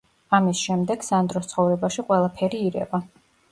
[0.37, 3.05] ამის შემდეგ სანდროს ცხოვრებაში ყველაფერი ირევა.